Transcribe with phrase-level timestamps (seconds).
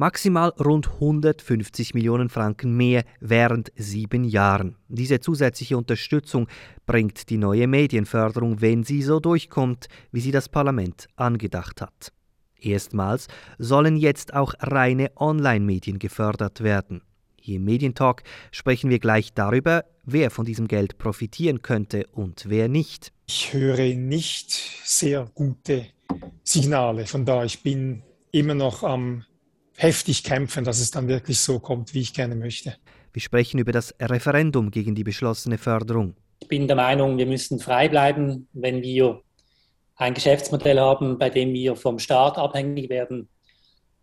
[0.00, 4.76] Maximal rund 150 Millionen Franken mehr während sieben Jahren.
[4.88, 6.48] Diese zusätzliche Unterstützung
[6.86, 12.14] bringt die neue Medienförderung, wenn sie so durchkommt, wie sie das Parlament angedacht hat.
[12.58, 13.26] Erstmals
[13.58, 17.02] sollen jetzt auch reine Online-Medien gefördert werden.
[17.38, 18.22] Hier im Medientalk
[18.52, 23.12] sprechen wir gleich darüber, wer von diesem Geld profitieren könnte und wer nicht.
[23.26, 24.50] Ich höre nicht
[24.82, 25.88] sehr gute
[26.42, 27.04] Signale.
[27.04, 29.26] Von da ich bin immer noch am
[29.80, 32.76] heftig kämpfen, dass es dann wirklich so kommt, wie ich gerne möchte.
[33.12, 36.14] Wir sprechen über das Referendum gegen die beschlossene Förderung.
[36.40, 39.22] Ich bin der Meinung, wir müssen frei bleiben, wenn wir
[39.96, 43.28] ein Geschäftsmodell haben, bei dem wir vom Staat abhängig werden.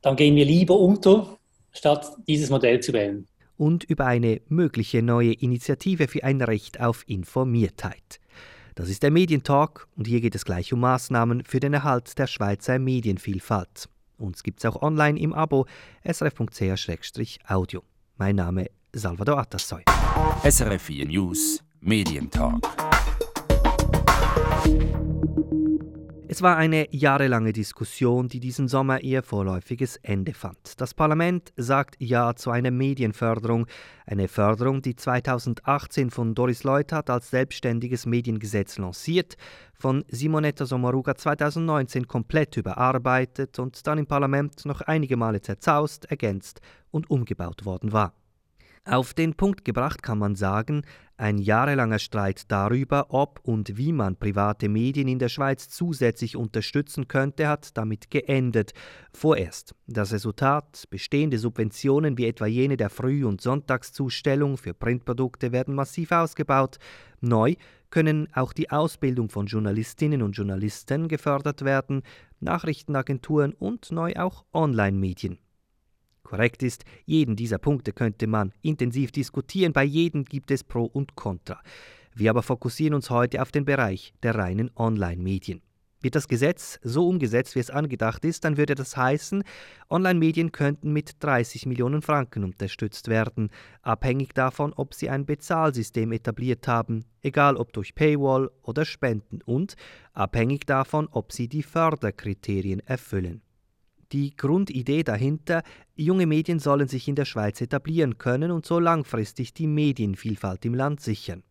[0.02, 1.38] Dann gehen wir lieber unter,
[1.72, 3.28] statt dieses Modell zu wählen.
[3.56, 8.20] Und über eine mögliche neue Initiative für ein Recht auf Informiertheit.
[8.76, 12.28] Das ist der Medientalk und hier geht es gleich um Maßnahmen für den Erhalt der
[12.28, 13.90] Schweizer Medienvielfalt.
[14.18, 15.66] Uns gibt es auch online im Abo
[16.04, 17.84] srf.ch-audio.
[18.18, 19.84] Mein Name Salvador Atassoy.
[20.44, 22.64] SRF 4 News Medientalk.
[26.30, 30.82] Es war eine jahrelange Diskussion, die diesen Sommer ihr vorläufiges Ende fand.
[30.82, 33.66] Das Parlament sagt Ja zu einer Medienförderung,
[34.06, 39.38] eine Förderung, die 2018 von Doris Leuthard als selbstständiges Mediengesetz lanciert,
[39.74, 46.60] von Simonetta Sommaruga 2019 komplett überarbeitet und dann im Parlament noch einige Male zerzaust, ergänzt
[46.92, 48.14] und umgebaut worden war.
[48.90, 50.84] Auf den Punkt gebracht kann man sagen,
[51.18, 57.10] ein jahrelanger Streit darüber, ob und wie man private Medien in der Schweiz zusätzlich unterstützen
[57.10, 58.72] könnte, hat damit geendet.
[59.12, 59.76] Vorerst.
[59.88, 66.14] Das Resultat, bestehende Subventionen wie etwa jene der Früh- und Sonntagszustellung für Printprodukte werden massiv
[66.14, 66.78] ausgebaut.
[67.20, 67.56] Neu
[67.90, 72.04] können auch die Ausbildung von Journalistinnen und Journalisten gefördert werden,
[72.40, 75.40] Nachrichtenagenturen und neu auch Online-Medien.
[76.28, 81.16] Korrekt ist, jeden dieser Punkte könnte man intensiv diskutieren, bei jedem gibt es Pro und
[81.16, 81.62] Contra.
[82.14, 85.62] Wir aber fokussieren uns heute auf den Bereich der reinen Online-Medien.
[86.02, 89.42] Wird das Gesetz so umgesetzt, wie es angedacht ist, dann würde das heißen,
[89.90, 93.50] Online-Medien könnten mit 30 Millionen Franken unterstützt werden,
[93.82, 99.78] abhängig davon, ob sie ein Bezahlsystem etabliert haben, egal ob durch Paywall oder Spenden und
[100.12, 103.44] abhängig davon, ob sie die Förderkriterien erfüllen.
[104.14, 105.64] Die Grundidee dahinter,
[105.96, 110.74] junge Medien sollen sich in der Schweiz etablieren können und so langfristig die Medienvielfalt im
[110.74, 111.44] Land sichern.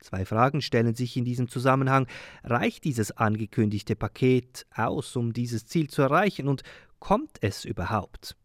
[0.00, 2.06] Zwei Fragen stellen sich in diesem Zusammenhang.
[2.42, 6.62] Reicht dieses angekündigte Paket aus, um dieses Ziel zu erreichen und
[6.98, 8.36] kommt es überhaupt?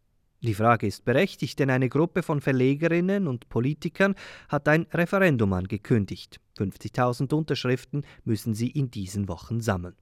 [0.42, 4.14] Die Frage ist berechtigt, denn eine Gruppe von Verlegerinnen und Politikern
[4.48, 6.40] hat ein Referendum angekündigt.
[6.58, 9.96] 50.000 Unterschriften müssen sie in diesen Wochen sammeln.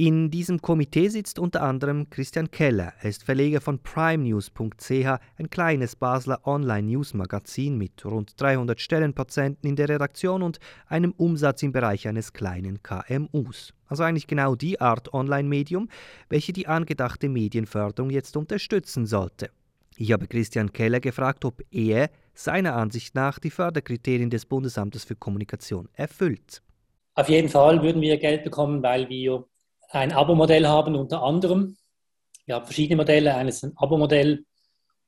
[0.00, 2.92] In diesem Komitee sitzt unter anderem Christian Keller.
[3.00, 9.88] Er ist Verleger von primenews.ch, ein kleines Basler Online-News-Magazin mit rund 300 Stellenpatienten in der
[9.88, 13.74] Redaktion und einem Umsatz im Bereich eines kleinen KMUs.
[13.88, 15.88] Also eigentlich genau die Art Online-Medium,
[16.28, 19.50] welche die angedachte Medienförderung jetzt unterstützen sollte.
[19.96, 25.16] Ich habe Christian Keller gefragt, ob er seiner Ansicht nach die Förderkriterien des Bundesamtes für
[25.16, 26.62] Kommunikation erfüllt.
[27.16, 29.44] Auf jeden Fall würden wir Geld bekommen, weil wir
[29.88, 31.76] ein Abo-Modell haben unter anderem.
[32.46, 34.44] Wir haben verschiedene Modelle, eines ein Abo-Modell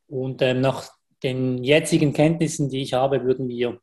[0.06, 0.90] und ähm, nach
[1.22, 3.80] den jetzigen Kenntnissen, die ich habe, würden wir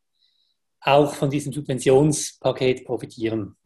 [0.80, 3.56] auch von diesem Subventionspaket profitieren.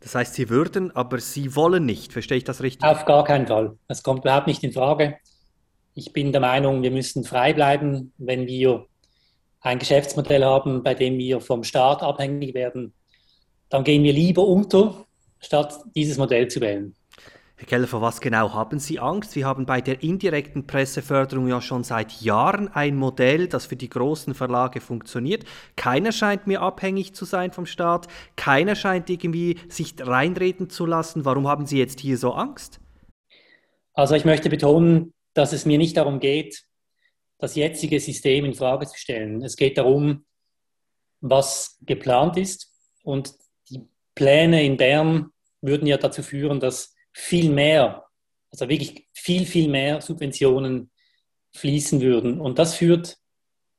[0.00, 2.88] Das heißt, Sie würden, aber Sie wollen nicht, verstehe ich das richtig?
[2.88, 3.76] Auf gar keinen Fall.
[3.88, 5.18] Das kommt überhaupt nicht in Frage.
[5.94, 8.86] Ich bin der Meinung, wir müssen frei bleiben, wenn wir
[9.60, 12.92] ein Geschäftsmodell haben, bei dem wir vom Staat abhängig werden.
[13.68, 15.05] Dann gehen wir lieber unter
[15.46, 16.94] statt dieses Modell zu wählen.
[17.58, 19.34] Herr Keller, vor was genau haben Sie Angst?
[19.34, 23.88] Wir haben bei der indirekten Presseförderung ja schon seit Jahren ein Modell, das für die
[23.88, 25.46] großen Verlage funktioniert.
[25.74, 28.08] Keiner scheint mehr abhängig zu sein vom Staat.
[28.36, 31.24] Keiner scheint irgendwie sich reinreden zu lassen.
[31.24, 32.78] Warum haben Sie jetzt hier so Angst?
[33.94, 36.62] Also ich möchte betonen, dass es mir nicht darum geht,
[37.38, 39.42] das jetzige System in Frage zu stellen.
[39.42, 40.26] Es geht darum,
[41.22, 42.70] was geplant ist
[43.02, 43.32] und
[43.70, 43.80] die
[44.14, 45.30] Pläne in Bern
[45.66, 48.06] würden ja dazu führen, dass viel mehr,
[48.50, 50.90] also wirklich viel, viel mehr Subventionen
[51.54, 52.40] fließen würden.
[52.40, 53.16] Und das führt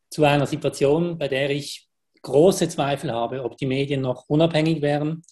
[0.09, 1.87] zu einer Situation, bei der ich
[2.21, 5.23] große Zweifel habe, ob die Medien noch unabhängig wären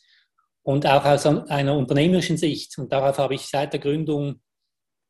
[0.63, 2.77] und auch aus einer unternehmerischen Sicht.
[2.77, 4.41] Und darauf habe ich seit der Gründung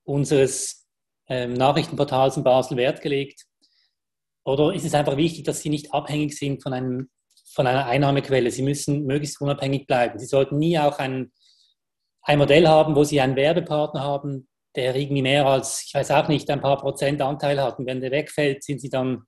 [0.04, 0.88] unseres
[1.28, 3.46] ähm, Nachrichtenportals in Basel Wert gelegt.
[4.44, 7.10] Oder ist es einfach wichtig, dass sie nicht abhängig sind von einem
[7.56, 8.52] von einer Einnahmequelle.
[8.52, 10.20] Sie müssen möglichst unabhängig bleiben.
[10.20, 11.32] Sie sollten nie auch ein,
[12.22, 16.28] ein Modell haben, wo Sie einen Werbepartner haben, der irgendwie mehr als, ich weiß auch
[16.28, 17.80] nicht, ein paar Prozent Anteil hat.
[17.80, 19.24] Und wenn der wegfällt, sind sie dann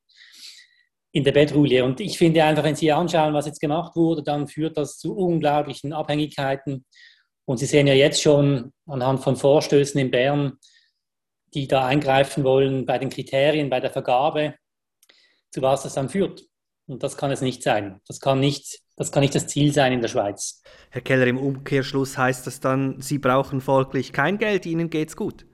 [1.14, 1.86] in der Bedrulle.
[1.86, 5.16] Und ich finde einfach, wenn Sie anschauen, was jetzt gemacht wurde, dann führt das zu
[5.16, 6.86] unglaublichen Abhängigkeiten.
[7.46, 10.58] Und Sie sehen ja jetzt schon anhand von Vorstößen in Bern,
[11.54, 14.56] die da eingreifen wollen bei den Kriterien, bei der Vergabe,
[15.50, 16.44] zu was das dann führt.
[16.88, 18.00] Und das kann es nicht sein.
[18.08, 20.62] Das kann nicht, das kann nicht das Ziel sein in der Schweiz.
[20.90, 25.46] Herr Keller, im Umkehrschluss heißt das dann, Sie brauchen folglich kein Geld, Ihnen geht's gut.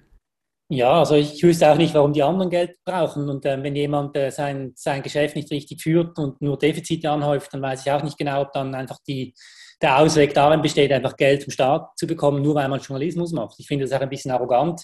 [0.70, 3.30] Ja, also ich wüsste auch nicht, warum die anderen Geld brauchen.
[3.30, 7.54] Und äh, wenn jemand äh, sein, sein Geschäft nicht richtig führt und nur Defizite anhäuft,
[7.54, 9.34] dann weiß ich auch nicht genau, ob dann einfach die,
[9.82, 13.60] der Ausweg darin besteht, einfach Geld vom Staat zu bekommen, nur weil man Journalismus macht.
[13.60, 14.84] Ich finde das auch ein bisschen arrogant.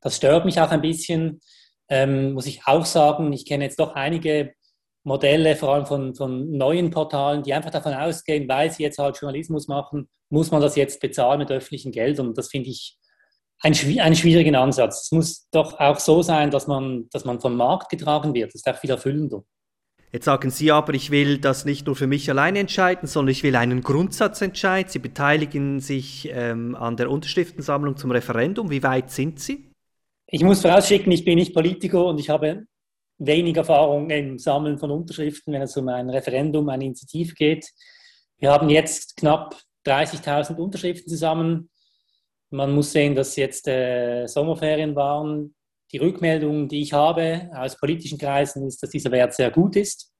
[0.00, 1.40] Das stört mich auch ein bisschen,
[1.88, 3.32] ähm, muss ich auch sagen.
[3.32, 4.54] Ich kenne jetzt doch einige
[5.08, 9.18] Modelle, vor allem von, von neuen Portalen, die einfach davon ausgehen, weil sie jetzt halt
[9.18, 12.28] Journalismus machen, muss man das jetzt bezahlen mit öffentlichen Geldern.
[12.28, 12.96] Und das finde ich
[13.60, 15.04] ein, einen schwierigen Ansatz.
[15.04, 18.54] Es muss doch auch so sein, dass man, dass man vom Markt getragen wird.
[18.54, 19.42] Das ist auch viel erfüllender.
[20.12, 23.42] Jetzt sagen Sie aber, ich will das nicht nur für mich alleine entscheiden, sondern ich
[23.42, 24.90] will einen Grundsatzentscheid.
[24.90, 28.70] Sie beteiligen sich ähm, an der Unterschriftensammlung zum Referendum.
[28.70, 29.70] Wie weit sind Sie?
[30.26, 32.64] Ich muss vorausschicken, ich bin nicht Politiker und ich habe
[33.18, 37.68] wenig Erfahrung im Sammeln von Unterschriften, wenn es um ein Referendum, eine Initiative geht.
[38.38, 41.70] Wir haben jetzt knapp 30.000 Unterschriften zusammen
[42.50, 45.54] man muss sehen, dass jetzt äh, Sommerferien waren.
[45.92, 50.12] Die Rückmeldung, die ich habe aus politischen Kreisen, ist, dass dieser Wert sehr gut ist.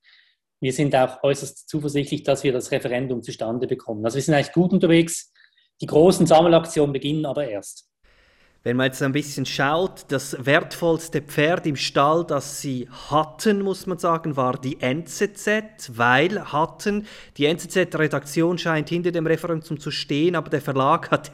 [0.61, 4.05] Wir sind auch äußerst zuversichtlich, dass wir das Referendum zustande bekommen.
[4.05, 5.33] Also wir sind eigentlich gut unterwegs.
[5.81, 7.88] Die großen Sammelaktionen beginnen aber erst.
[8.69, 13.87] Wenn man jetzt ein bisschen schaut, das wertvollste Pferd im Stall, das sie hatten, muss
[13.87, 17.07] man sagen, war die NZZ, weil hatten,
[17.39, 21.31] die NZZ-Redaktion scheint hinter dem Referendum zu stehen, aber der Verlag hat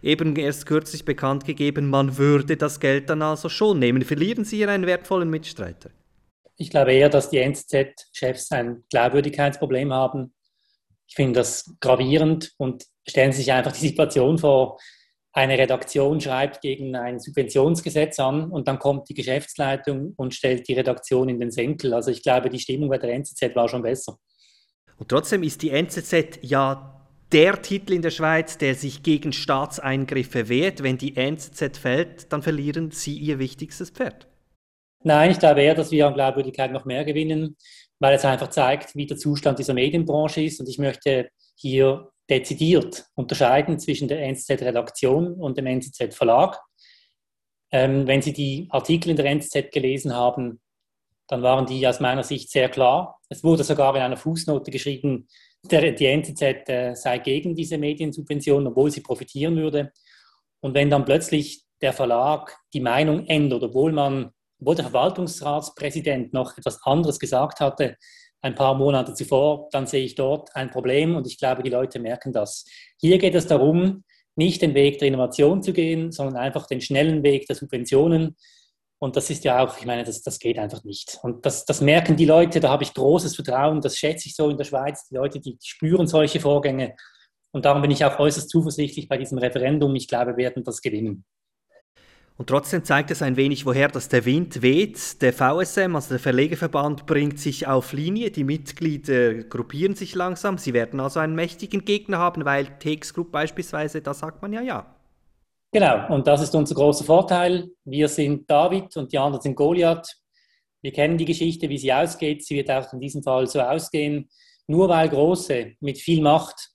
[0.00, 4.00] eben erst kürzlich bekannt gegeben, man würde das Geld dann also schon nehmen.
[4.00, 5.90] Verlieren Sie hier einen wertvollen Mitstreiter?
[6.56, 10.32] Ich glaube eher, dass die NZZ-Chefs ein Glaubwürdigkeitsproblem haben.
[11.06, 14.78] Ich finde das gravierend und stellen sich einfach die Situation vor,
[15.32, 20.74] eine Redaktion schreibt gegen ein Subventionsgesetz an und dann kommt die Geschäftsleitung und stellt die
[20.74, 21.94] Redaktion in den Senkel.
[21.94, 24.18] Also ich glaube, die Stimmung bei der NZZ war schon besser.
[24.96, 26.94] Und trotzdem ist die NZZ ja
[27.30, 30.82] der Titel in der Schweiz, der sich gegen Staatseingriffe wehrt.
[30.82, 34.26] Wenn die NZZ fällt, dann verlieren Sie Ihr wichtigstes Pferd.
[35.04, 37.56] Nein, ich glaube eher, dass wir an Glaubwürdigkeit noch mehr gewinnen,
[38.00, 40.58] weil es einfach zeigt, wie der Zustand dieser Medienbranche ist.
[40.58, 46.60] Und ich möchte hier dezidiert unterscheiden zwischen der NZZ-Redaktion und dem NZZ-Verlag.
[47.70, 50.60] Ähm, wenn Sie die Artikel in der NZZ gelesen haben,
[51.28, 53.20] dann waren die aus meiner Sicht sehr klar.
[53.28, 55.28] Es wurde sogar in einer Fußnote geschrieben,
[55.62, 59.92] der, die NZZ äh, sei gegen diese Mediensubvention, obwohl sie profitieren würde.
[60.60, 66.56] Und wenn dann plötzlich der Verlag die Meinung ändert, obwohl man, obwohl der Verwaltungsratspräsident noch
[66.56, 67.96] etwas anderes gesagt hatte,
[68.40, 71.98] ein paar Monate zuvor, dann sehe ich dort ein Problem und ich glaube, die Leute
[71.98, 72.64] merken das.
[73.00, 74.04] Hier geht es darum,
[74.36, 78.36] nicht den Weg der Innovation zu gehen, sondern einfach den schnellen Weg der Subventionen.
[79.00, 81.18] Und das ist ja auch, ich meine, das, das geht einfach nicht.
[81.22, 84.48] Und das, das merken die Leute, da habe ich großes Vertrauen, das schätze ich so
[84.48, 85.08] in der Schweiz.
[85.08, 86.94] Die Leute, die spüren solche Vorgänge.
[87.52, 89.94] Und darum bin ich auch äußerst zuversichtlich bei diesem Referendum.
[89.96, 91.24] Ich glaube, wir werden das gewinnen.
[92.38, 95.20] Und trotzdem zeigt es ein wenig, woher das der Wind weht.
[95.22, 98.30] Der VSM, also der Verlegerverband, bringt sich auf Linie.
[98.30, 100.56] Die Mitglieder gruppieren sich langsam.
[100.56, 104.60] Sie werden also einen mächtigen Gegner haben, weil TX Group beispielsweise, da sagt man ja
[104.60, 104.86] ja.
[105.72, 107.70] Genau, und das ist unser großer Vorteil.
[107.84, 110.08] Wir sind David und die anderen sind Goliath.
[110.80, 112.46] Wir kennen die Geschichte, wie sie ausgeht.
[112.46, 114.30] Sie wird auch in diesem Fall so ausgehen.
[114.68, 116.70] Nur weil Große mit viel Macht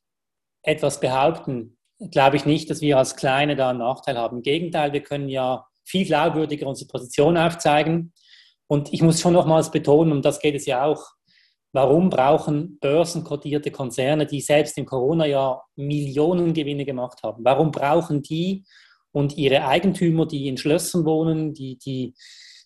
[0.61, 1.77] etwas behaupten,
[2.11, 4.37] glaube ich nicht, dass wir als Kleine da einen Nachteil haben.
[4.37, 8.13] Im Gegenteil, wir können ja viel glaubwürdiger unsere Position aufzeigen.
[8.67, 11.03] Und ich muss schon nochmals betonen, um das geht es ja auch,
[11.73, 18.63] warum brauchen börsenkotierte Konzerne, die selbst im Corona-Jahr Millionen Gewinne gemacht haben, warum brauchen die
[19.11, 22.13] und ihre Eigentümer, die in Schlössern wohnen, die, die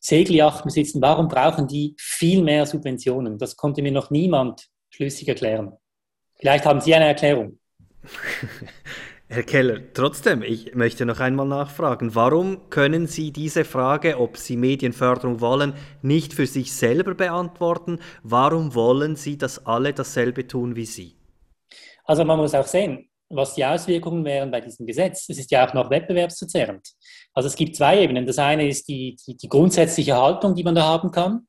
[0.01, 3.37] Segelyachten besitzen, warum brauchen die viel mehr Subventionen?
[3.37, 5.73] Das konnte mir noch niemand schlüssig erklären.
[6.35, 7.59] Vielleicht haben Sie eine Erklärung.
[9.29, 14.55] Herr Keller, trotzdem, ich möchte noch einmal nachfragen, warum können Sie diese Frage, ob Sie
[14.55, 17.99] Medienförderung wollen, nicht für sich selber beantworten?
[18.23, 21.17] Warum wollen Sie, dass alle dasselbe tun wie Sie?
[22.05, 25.27] Also man muss auch sehen, was die Auswirkungen wären bei diesem Gesetz.
[25.27, 26.87] Es ist ja auch noch wettbewerbsverzerrend.
[27.33, 28.25] Also es gibt zwei Ebenen.
[28.25, 31.47] Das eine ist die, die, die grundsätzliche Haltung, die man da haben kann.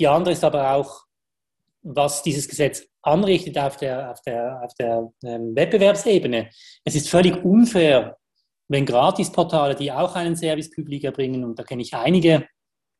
[0.00, 1.04] Die andere ist aber auch,
[1.82, 6.50] was dieses Gesetz anrichtet auf der, auf der, auf der ähm, Wettbewerbsebene.
[6.84, 8.16] Es ist völlig unfair,
[8.68, 12.46] wenn Gratisportale, die auch einen Service Public erbringen, und da kenne ich einige,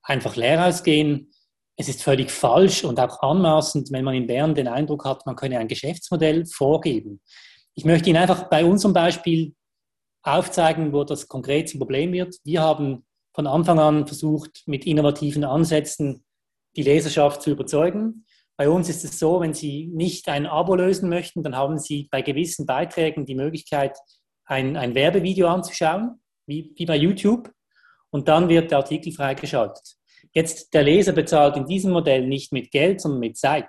[0.02, 1.32] einfach leer ausgehen,
[1.76, 5.37] es ist völlig falsch und auch anmaßend, wenn man in Bern den Eindruck hat, man
[5.37, 7.21] könne ein Geschäftsmodell vorgeben.
[7.75, 9.54] Ich möchte Ihnen einfach bei unserem Beispiel
[10.23, 12.37] aufzeigen, wo das konkret zum Problem wird.
[12.44, 16.25] Wir haben von Anfang an versucht, mit innovativen Ansätzen
[16.76, 18.26] die Leserschaft zu überzeugen.
[18.62, 22.07] Bei uns ist es so, wenn Sie nicht ein Abo lösen möchten, dann haben Sie
[22.12, 23.99] bei gewissen Beiträgen die Möglichkeit,
[24.45, 27.50] ein, ein Werbevideo anzuschauen, wie, wie bei YouTube,
[28.11, 29.97] und dann wird der Artikel freigeschaltet.
[30.33, 33.66] Jetzt, der Leser bezahlt in diesem Modell nicht mit Geld, sondern mit Zeit.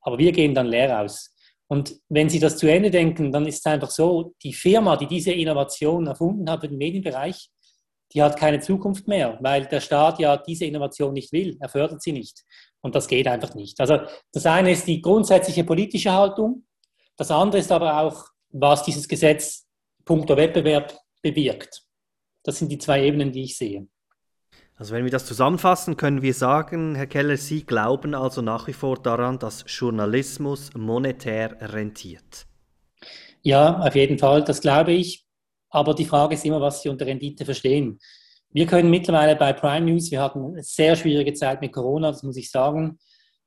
[0.00, 1.32] Aber wir gehen dann leer aus.
[1.68, 5.06] Und wenn Sie das zu Ende denken, dann ist es einfach so, die Firma, die
[5.06, 7.52] diese Innovation erfunden hat für den Medienbereich,
[8.12, 12.02] die hat keine Zukunft mehr, weil der Staat ja diese Innovation nicht will, er fördert
[12.02, 12.42] sie nicht.
[12.80, 13.80] Und das geht einfach nicht.
[13.80, 13.98] Also
[14.32, 16.64] das eine ist die grundsätzliche politische Haltung,
[17.18, 19.66] das andere ist aber auch, was dieses Gesetz
[20.04, 21.82] punkto Wettbewerb bewirkt.
[22.44, 23.88] Das sind die zwei Ebenen, die ich sehe.
[24.76, 28.72] Also wenn wir das zusammenfassen, können wir sagen, Herr Keller, Sie glauben also nach wie
[28.72, 32.46] vor daran, dass Journalismus monetär rentiert.
[33.42, 35.26] Ja, auf jeden Fall, das glaube ich.
[35.70, 37.98] Aber die Frage ist immer, was Sie unter Rendite verstehen.
[38.50, 42.22] Wir können mittlerweile bei Prime News, wir hatten eine sehr schwierige Zeit mit Corona, das
[42.22, 42.98] muss ich sagen,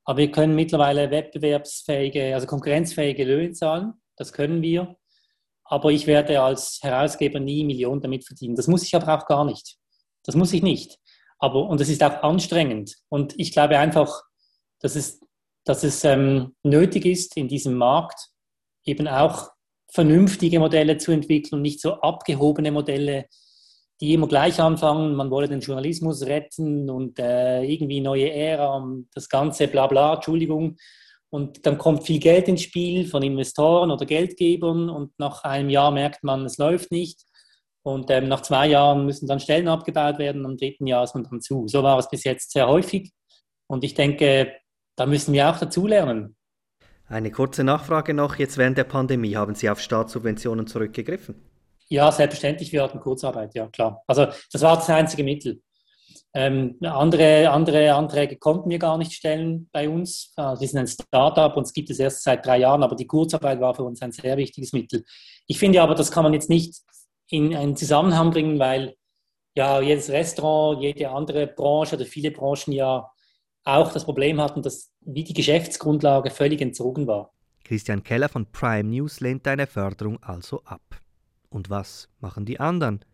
[0.04, 3.94] aber wir können mittlerweile wettbewerbsfähige, also konkurrenzfähige Löhne zahlen.
[4.16, 4.96] Das können wir.
[5.64, 8.56] Aber ich werde als Herausgeber nie Millionen damit verdienen.
[8.56, 9.76] Das muss ich aber auch gar nicht.
[10.24, 10.98] Das muss ich nicht.
[11.38, 12.96] Aber, und es ist auch anstrengend.
[13.08, 14.22] Und ich glaube einfach,
[14.80, 15.20] dass es,
[15.64, 18.28] dass es ähm, nötig ist, in diesem Markt
[18.84, 19.50] eben auch
[19.88, 23.26] vernünftige Modelle zu entwickeln und nicht so abgehobene Modelle,
[24.02, 29.08] die immer gleich anfangen, man wolle den Journalismus retten und äh, irgendwie neue Ära und
[29.14, 30.76] das ganze Blabla, Entschuldigung.
[31.30, 35.92] Und dann kommt viel Geld ins Spiel von Investoren oder Geldgebern und nach einem Jahr
[35.92, 37.22] merkt man, es läuft nicht.
[37.84, 41.22] Und ähm, nach zwei Jahren müssen dann Stellen abgebaut werden, am dritten Jahr ist man
[41.22, 41.68] dann zu.
[41.68, 43.12] So war es bis jetzt sehr häufig.
[43.68, 44.52] Und ich denke,
[44.96, 46.34] da müssen wir auch dazulernen.
[47.06, 48.34] Eine kurze Nachfrage noch.
[48.34, 51.51] Jetzt während der Pandemie haben Sie auf Staatssubventionen zurückgegriffen?
[51.92, 52.72] Ja, selbstverständlich.
[52.72, 54.02] Wir hatten Kurzarbeit, ja klar.
[54.06, 55.60] Also das war das einzige Mittel.
[56.32, 60.32] Ähm, andere, andere Anträge konnten wir gar nicht stellen bei uns.
[60.34, 63.60] Wir sind ein Startup und es gibt es erst seit drei Jahren, aber die Kurzarbeit
[63.60, 65.04] war für uns ein sehr wichtiges Mittel.
[65.46, 66.80] Ich finde aber, das kann man jetzt nicht
[67.28, 68.94] in einen Zusammenhang bringen, weil
[69.54, 73.06] ja jedes Restaurant, jede andere Branche oder viele Branchen ja
[73.64, 77.34] auch das Problem hatten, dass wie die Geschäftsgrundlage völlig entzogen war.
[77.64, 81.01] Christian Keller von Prime News lehnt eine Förderung also ab.
[81.52, 83.04] Und was machen die anderen?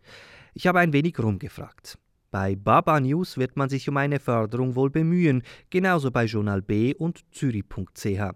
[0.53, 1.99] Ich habe ein wenig rumgefragt.
[2.31, 6.93] Bei Baba News wird man sich um eine Förderung wohl bemühen, genauso bei Journal B
[6.95, 8.31] und Zürich.ch.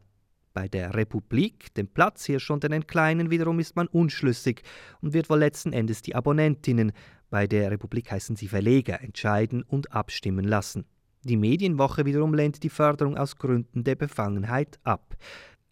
[0.53, 4.61] Bei der Republik, dem Platzhirsch und den Kleinen wiederum ist man unschlüssig
[5.01, 6.91] und wird wohl letzten Endes die Abonnentinnen,
[7.29, 10.85] bei der Republik heißen sie Verleger, entscheiden und abstimmen lassen.
[11.23, 15.15] Die Medienwoche wiederum lehnt die Förderung aus Gründen der Befangenheit ab.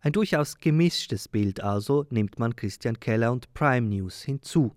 [0.03, 4.73] Ein durchaus gemischtes Bild also nimmt man Christian Keller und Prime News hinzu.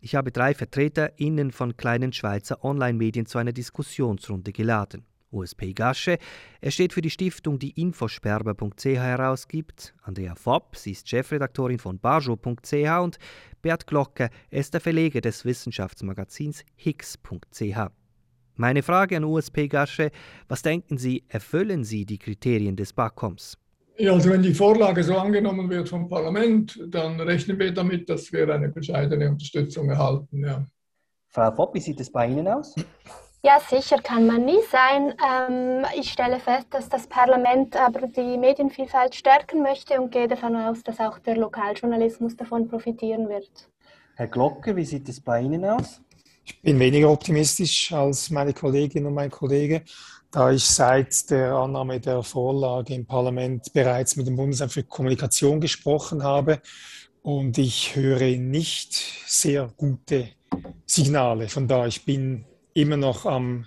[0.00, 5.04] Ich habe drei VertreterInnen von kleinen Schweizer Online-Medien zu einer Diskussionsrunde geladen.
[5.30, 6.18] USP Gasche.
[6.62, 9.94] Er steht für die Stiftung, die Infosperber.ch herausgibt.
[10.02, 13.18] Andrea Fopp, sie ist Chefredaktorin von Bajo.ch und
[13.60, 17.90] Bert Glocke, er ist der Verleger des Wissenschaftsmagazins Higgs.ch.
[18.54, 20.10] Meine Frage an USP Gasche,
[20.48, 23.58] was denken Sie, erfüllen Sie die Kriterien des BAKOMs?
[23.98, 28.30] Ja, also wenn die Vorlage so angenommen wird vom Parlament, dann rechnen wir damit, dass
[28.32, 30.44] wir eine bescheidene Unterstützung erhalten.
[30.44, 30.66] Ja.
[31.28, 32.74] Frau Fopp, wie sieht es bei Ihnen aus?
[33.42, 35.14] Ja, sicher kann man nie sein.
[35.24, 40.56] Ähm, ich stelle fest, dass das Parlament aber die Medienvielfalt stärken möchte und gehe davon
[40.56, 43.70] aus, dass auch der Lokaljournalismus davon profitieren wird.
[44.16, 46.00] Herr Glocke, wie sieht es bei Ihnen aus?
[46.44, 49.82] Ich bin weniger optimistisch als meine Kollegin und mein Kollege,
[50.30, 55.60] da ich seit der Annahme der Vorlage im Parlament bereits mit dem Bundesamt für Kommunikation
[55.60, 56.60] gesprochen habe
[57.22, 58.94] und ich höre nicht
[59.26, 60.28] sehr gute
[60.86, 61.48] Signale.
[61.48, 63.66] Von da ich bin immer noch am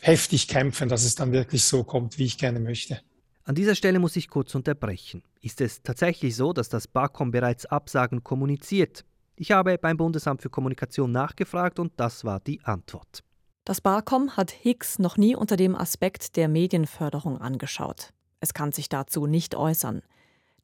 [0.00, 3.00] heftig kämpfen, dass es dann wirklich so kommt, wie ich gerne möchte.
[3.44, 5.22] An dieser Stelle muss ich kurz unterbrechen.
[5.40, 9.04] Ist es tatsächlich so, dass das BAKOM bereits Absagen kommuniziert?
[9.36, 13.22] Ich habe beim Bundesamt für Kommunikation nachgefragt und das war die Antwort.
[13.68, 18.14] Das BAKOM hat Higgs noch nie unter dem Aspekt der Medienförderung angeschaut.
[18.40, 20.00] Es kann sich dazu nicht äußern.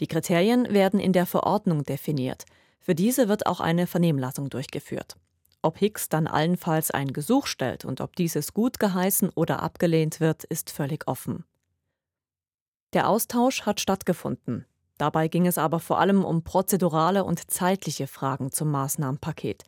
[0.00, 2.46] Die Kriterien werden in der Verordnung definiert.
[2.80, 5.16] Für diese wird auch eine Vernehmlassung durchgeführt.
[5.60, 10.44] Ob Hicks dann allenfalls ein Gesuch stellt und ob dieses gut geheißen oder abgelehnt wird,
[10.44, 11.44] ist völlig offen.
[12.94, 14.64] Der Austausch hat stattgefunden.
[14.96, 19.62] Dabei ging es aber vor allem um prozedurale und zeitliche Fragen zum Maßnahmenpaket.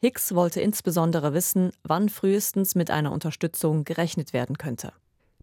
[0.00, 4.92] Hicks wollte insbesondere wissen, wann frühestens mit einer Unterstützung gerechnet werden könnte.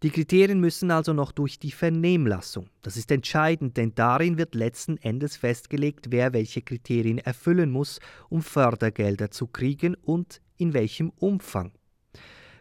[0.01, 2.69] Die Kriterien müssen also noch durch die Vernehmlassung.
[2.81, 8.41] Das ist entscheidend, denn darin wird letzten Endes festgelegt, wer welche Kriterien erfüllen muss, um
[8.41, 11.74] Fördergelder zu kriegen und in welchem Umfang.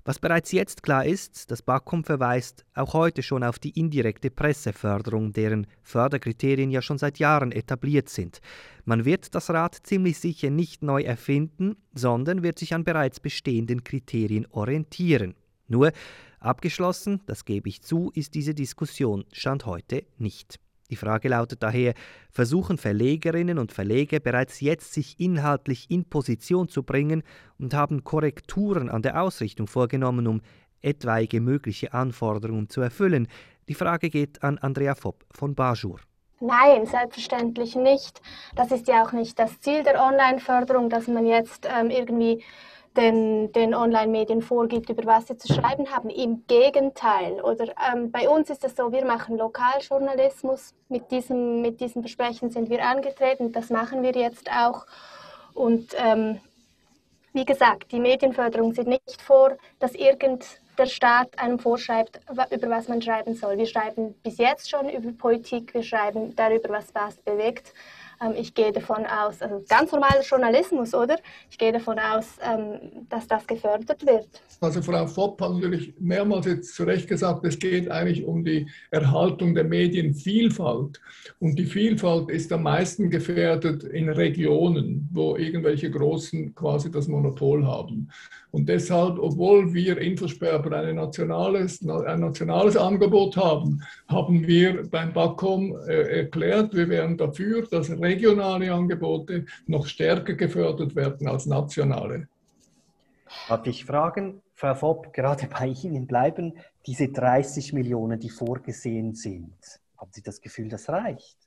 [0.07, 5.33] Was bereits jetzt klar ist, das BAKOM verweist auch heute schon auf die indirekte Presseförderung,
[5.33, 8.41] deren Förderkriterien ja schon seit Jahren etabliert sind.
[8.85, 13.83] Man wird das Rad ziemlich sicher nicht neu erfinden, sondern wird sich an bereits bestehenden
[13.83, 15.35] Kriterien orientieren.
[15.69, 15.91] Nur
[16.39, 20.61] abgeschlossen, das gebe ich zu, ist diese Diskussion Stand heute nicht.
[20.91, 21.95] Die Frage lautet daher,
[22.31, 27.23] versuchen Verlegerinnen und Verleger bereits jetzt sich inhaltlich in Position zu bringen
[27.59, 30.43] und haben Korrekturen an der Ausrichtung vorgenommen, um
[30.83, 33.29] etwaige mögliche Anforderungen zu erfüllen?
[33.69, 36.01] Die Frage geht an Andrea Fopp von Bajur.
[36.41, 38.21] Nein, selbstverständlich nicht.
[38.55, 42.43] Das ist ja auch nicht das Ziel der Online-Förderung, dass man jetzt ähm, irgendwie
[42.97, 46.11] den, den Online-Medien vorgibt, über was sie zu schreiben haben.
[46.11, 47.41] Im Gegenteil.
[47.43, 50.75] Oder ähm, bei uns ist es so, wir machen Lokaljournalismus.
[50.89, 53.53] Mit diesem, mit diesem Versprechen sind wir angetreten.
[53.53, 54.87] Das machen wir jetzt auch.
[55.55, 56.41] Und ähm,
[57.33, 62.89] wie gesagt, die Medienförderung sieht nicht vor, dass irgend der Staat einem vorschreibt, über was
[62.89, 63.59] man schreiben soll.
[63.59, 67.73] Wir schreiben bis jetzt schon über Politik, wir schreiben darüber, was was bewegt.
[68.21, 71.17] Ähm, ich gehe davon aus, also ganz normaler Journalismus, oder?
[71.51, 74.29] Ich gehe davon aus, ähm, dass das gefördert wird.
[74.61, 78.67] Also Frau Fopp hat natürlich mehrmals jetzt zu Recht gesagt, es geht eigentlich um die
[78.91, 81.01] Erhaltung der Medienvielfalt.
[81.39, 87.67] Und die Vielfalt ist am meisten gefährdet in Regionen, wo irgendwelche Großen quasi das Monopol
[87.67, 88.11] haben.
[88.55, 95.77] Und deshalb, obwohl wir Infosperber ein nationales, ein nationales Angebot haben, haben wir beim BAKOM
[95.89, 102.29] äh, erklärt, wir wären dafür, dass regionale Angebote noch stärker gefördert werden als nationale.
[103.49, 106.53] Darf ich fragen, Frau Fopp, gerade bei Ihnen bleiben
[106.87, 109.57] diese 30 Millionen, die vorgesehen sind.
[109.99, 111.44] Haben Sie das Gefühl, das reicht?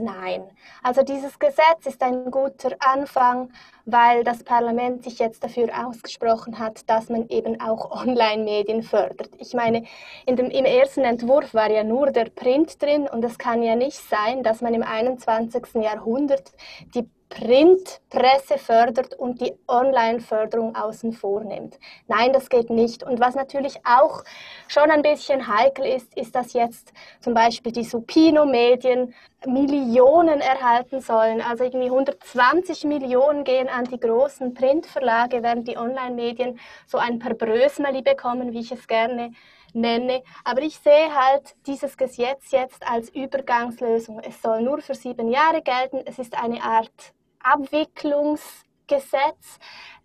[0.00, 0.44] Nein,
[0.84, 3.50] also dieses Gesetz ist ein guter Anfang,
[3.84, 9.30] weil das Parlament sich jetzt dafür ausgesprochen hat, dass man eben auch Online-Medien fördert.
[9.38, 9.84] Ich meine,
[10.24, 13.74] in dem, im ersten Entwurf war ja nur der Print drin und es kann ja
[13.74, 15.82] nicht sein, dass man im 21.
[15.82, 16.52] Jahrhundert
[16.94, 21.78] die Printpresse fördert und die Online-Förderung außen vor nimmt.
[22.06, 23.02] Nein, das geht nicht.
[23.02, 24.24] Und was natürlich auch
[24.66, 29.14] schon ein bisschen heikel ist, ist, dass jetzt zum Beispiel die Supino-Medien
[29.46, 31.40] Millionen erhalten sollen.
[31.40, 37.34] Also irgendwie 120 Millionen gehen an die großen Printverlage, während die Online-Medien so ein paar
[37.34, 39.32] Brösmeli bekommen, wie ich es gerne
[39.74, 40.22] nenne.
[40.44, 44.20] Aber ich sehe halt dieses Gesetz jetzt als Übergangslösung.
[44.20, 46.00] Es soll nur für sieben Jahre gelten.
[46.04, 49.58] Es ist eine Art Abwicklungsgesetz.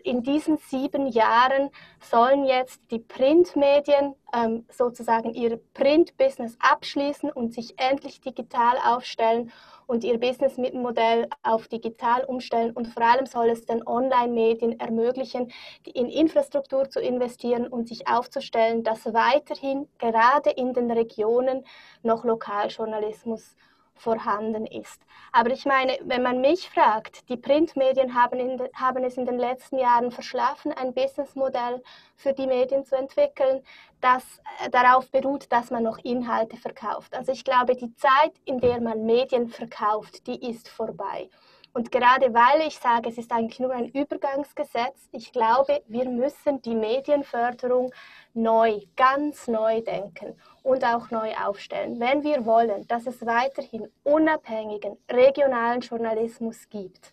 [0.04, 1.70] In diesen sieben Jahren
[2.02, 9.52] sollen jetzt die Printmedien ähm, sozusagen ihr Printbusiness abschließen und sich endlich digital aufstellen
[9.88, 12.72] und ihr Businessmodell auf digital umstellen.
[12.72, 15.52] Und vor allem soll es den Online-Medien ermöglichen,
[15.86, 21.64] in Infrastruktur zu investieren und sich aufzustellen, dass weiterhin gerade in den Regionen
[22.02, 23.56] noch Lokaljournalismus
[23.96, 25.02] vorhanden ist.
[25.32, 29.38] Aber ich meine, wenn man mich fragt, die Printmedien haben, in, haben es in den
[29.38, 31.82] letzten Jahren verschlafen, ein Businessmodell
[32.16, 33.64] für die Medien zu entwickeln,
[34.02, 34.24] das
[34.64, 37.16] äh, darauf beruht, dass man noch Inhalte verkauft.
[37.16, 41.30] Also ich glaube, die Zeit, in der man Medien verkauft, die ist vorbei.
[41.74, 46.62] Und gerade weil ich sage, es ist eigentlich nur ein Übergangsgesetz, ich glaube, wir müssen
[46.62, 47.92] die Medienförderung
[48.36, 52.00] neu, ganz neu denken und auch neu aufstellen.
[52.00, 57.12] Wenn wir wollen, dass es weiterhin unabhängigen regionalen Journalismus gibt,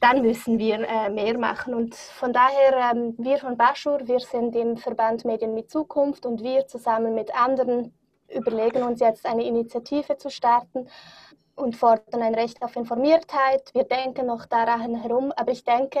[0.00, 1.74] dann müssen wir äh, mehr machen.
[1.74, 6.42] Und von daher, ähm, wir von Baschur, wir sind im Verband Medien mit Zukunft und
[6.42, 7.92] wir zusammen mit anderen
[8.28, 10.88] überlegen uns jetzt eine Initiative zu starten
[11.58, 13.74] und fordern ein Recht auf Informiertheit.
[13.74, 16.00] Wir denken noch daran herum, aber ich denke,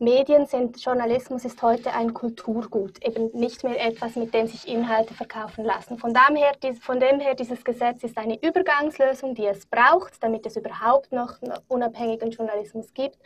[0.00, 5.12] Medien sind, Journalismus ist heute ein Kulturgut, eben nicht mehr etwas, mit dem sich Inhalte
[5.12, 5.98] verkaufen lassen.
[5.98, 10.46] Von dem, her, von dem her, dieses Gesetz ist eine Übergangslösung, die es braucht, damit
[10.46, 13.18] es überhaupt noch unabhängigen Journalismus gibt.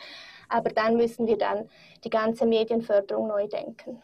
[0.49, 1.69] Aber dann müssen wir dann
[2.05, 4.03] die ganze Medienförderung neu denken.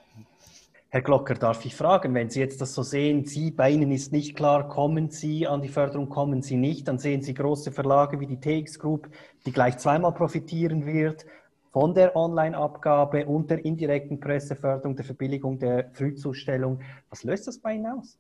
[0.90, 4.11] Herr Glocker, darf ich fragen, wenn Sie jetzt das so sehen, Sie, bei Ihnen ist
[4.11, 8.20] nicht klar, kommen Sie an die Förderung, kommen Sie nicht, dann sehen Sie große Verlage
[8.20, 9.07] wie die TX Group,
[9.44, 11.27] die gleich zweimal profitieren wird
[11.72, 16.81] von der Online-Abgabe und der indirekten Presseförderung, der Verbilligung der Frühzustellung.
[17.11, 18.18] Was löst das bei Ihnen aus?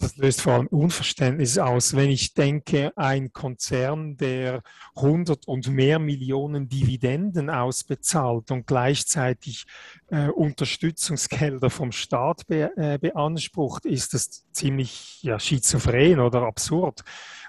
[0.00, 4.62] Das löst vor allem Unverständnis aus, wenn ich denke, ein Konzern, der
[4.94, 9.64] 100 und mehr Millionen Dividenden ausbezahlt und gleichzeitig
[10.06, 17.02] äh, Unterstützungsgelder vom Staat be, äh, beansprucht, ist das ziemlich ja, schizophren oder absurd.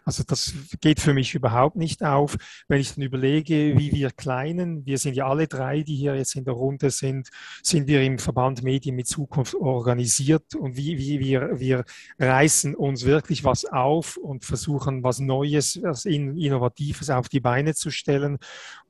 [0.10, 2.36] Also das geht für mich überhaupt nicht auf.
[2.68, 6.36] Wenn ich dann überlege, wie wir Kleinen, wir sind ja alle drei, die hier jetzt
[6.36, 7.30] in der Runde sind,
[7.62, 11.86] sind wir im Verband Medien mit Zukunft organisiert und wie, wie wir, wir
[12.18, 17.92] reißen uns wirklich was auf und versuchen, was Neues, was Innovatives auf die Beine zu
[17.92, 18.40] stellen.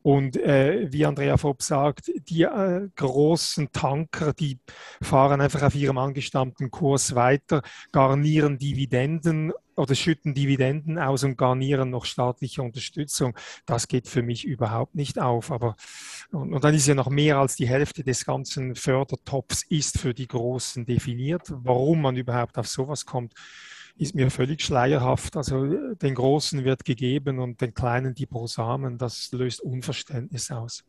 [0.02, 4.58] Und äh, wie Andrea Fopp sagt, die äh, großen Tanker, die
[5.02, 11.90] fahren einfach auf ihrem angestammten Kurs weiter, garnieren Dividenden oder schütten Dividenden aus und garnieren
[11.90, 13.36] noch staatliche Unterstützung.
[13.66, 15.52] Das geht für mich überhaupt nicht auf.
[15.52, 15.76] Aber
[16.32, 20.14] und, und dann ist ja noch mehr als die Hälfte des ganzen Fördertopfs ist für
[20.14, 21.44] die Großen definiert.
[21.48, 23.34] Warum man überhaupt auf sowas kommt,
[23.98, 25.38] ist mir völlig schleierhaft.
[25.38, 28.98] Also den Großen wird gegeben und den Kleinen die Brosamen.
[28.98, 30.84] Das löst Unverständnis aus.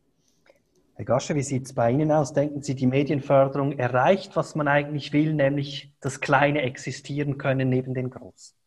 [0.95, 2.35] Herr Gasche, wie sieht es bei Ihnen aus?
[2.35, 7.95] Denken Sie, die Medienförderung erreicht, was man eigentlich will, nämlich das Kleine existieren können neben
[7.95, 8.60] den Großen?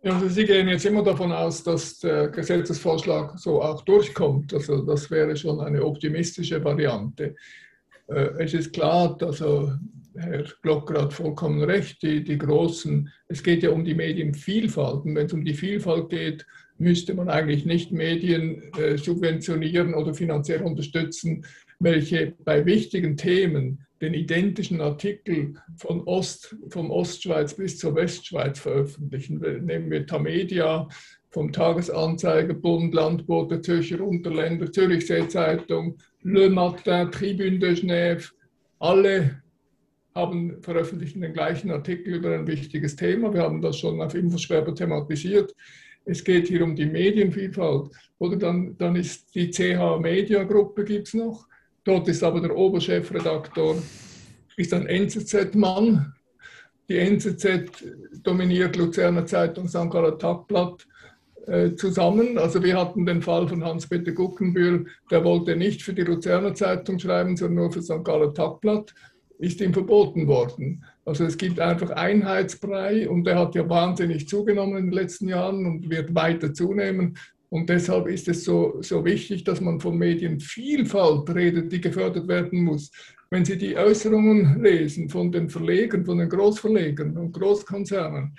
[0.00, 4.54] Ja, also Sie gehen jetzt immer davon aus, dass der Gesetzesvorschlag so auch durchkommt.
[4.54, 7.34] Also das wäre schon eine optimistische Variante.
[8.06, 9.72] Äh, es ist klar, also
[10.16, 15.04] Herr Glocker hat vollkommen recht, die, die großen, es geht ja um die Medienvielfalt.
[15.04, 16.46] Und wenn es um die Vielfalt geht,
[16.78, 21.44] müsste man eigentlich nicht Medien äh, subventionieren oder finanziell unterstützen,
[21.80, 29.38] welche bei wichtigen Themen den identischen Artikel von Ost, vom Ostschweiz bis zur Westschweiz veröffentlichen.
[29.64, 30.88] Nehmen wir Tamedia
[31.30, 38.30] vom Tagesanzeiger, Bund, Landbote, Zürcher Unterländer, Zürichsee Zeitung, Le Matin, Tribune de Genève,
[38.78, 39.42] alle
[40.14, 43.32] haben veröffentlichen den gleichen Artikel über ein wichtiges Thema.
[43.32, 45.54] Wir haben das schon auf Infoschwerber thematisiert.
[46.04, 47.90] Es geht hier um die Medienvielfalt.
[48.18, 51.47] Oder dann, dann ist die CH Media Gruppe gibt es noch.
[51.88, 53.76] Dort ist aber der Oberchefredaktor
[54.58, 56.12] ist ein NZZ-Mann.
[56.86, 57.82] Die NZZ
[58.22, 59.88] dominiert Luzerner Zeitung, St.
[59.88, 60.86] Galler Tagblatt
[61.46, 62.36] äh, zusammen.
[62.36, 66.98] Also wir hatten den Fall von Hans-Peter Guckenbühl, der wollte nicht für die Luzerner Zeitung
[66.98, 68.04] schreiben, sondern nur für St.
[68.04, 68.92] Galler Tagblatt
[69.38, 70.84] ist ihm verboten worden.
[71.06, 75.64] Also es gibt einfach Einheitsbrei und der hat ja wahnsinnig zugenommen in den letzten Jahren
[75.64, 77.16] und wird weiter zunehmen.
[77.50, 82.62] Und deshalb ist es so, so wichtig, dass man von Medienvielfalt redet, die gefördert werden
[82.62, 82.90] muss.
[83.30, 88.34] Wenn Sie die Äußerungen lesen von den Verlegern, von den Großverlegern und Großkonzernen,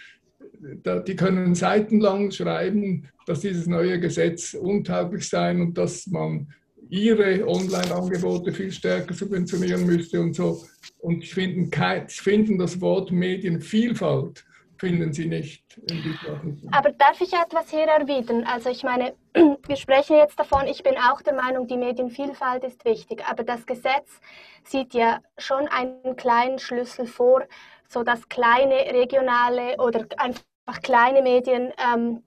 [1.07, 6.47] die können seitenlang schreiben, dass dieses neue Gesetz untauglich sei und dass man
[6.89, 10.63] ihre Online-Angebote viel stärker subventionieren müsste und so.
[10.99, 11.71] Und finden,
[12.07, 14.43] finden das Wort Medienvielfalt
[14.79, 18.45] finden Sie nicht in Aber darf ich etwas hier erwidern?
[18.45, 22.85] Also ich meine, wir sprechen jetzt davon, ich bin auch der Meinung, die Medienvielfalt ist
[22.85, 24.19] wichtig, aber das Gesetz
[24.63, 27.43] sieht ja schon einen kleinen Schlüssel vor,
[27.87, 30.43] so dass kleine regionale oder einfach
[30.81, 32.23] kleine Medien ähm,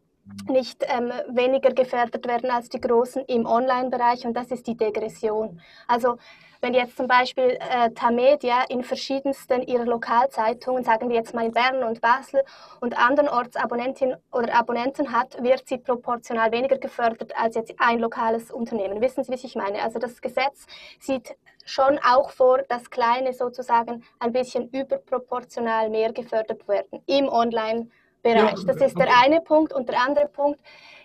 [0.48, 5.60] nicht ähm, weniger gefördert werden als die großen im Online-Bereich und das ist die Degression.
[5.88, 6.18] Also
[6.62, 11.52] wenn jetzt zum Beispiel äh, Tamedia in verschiedensten ihrer Lokalzeitungen, sagen wir jetzt mal in
[11.52, 12.42] Bern und Basel
[12.80, 18.52] und andernorts Abonnentinnen oder Abonnenten hat, wird sie proportional weniger gefördert als jetzt ein lokales
[18.52, 19.00] Unternehmen.
[19.00, 19.82] Wissen Sie, wie ich meine?
[19.82, 20.66] Also das Gesetz
[21.00, 27.88] sieht schon auch vor, dass kleine sozusagen ein bisschen überproportional mehr gefördert werden im Online-Bereich.
[28.22, 28.64] Bereich.
[28.66, 29.72] Das ist der eine Punkt.
[29.72, 30.60] Und der andere Punkt